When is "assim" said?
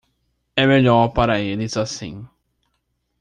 1.77-2.27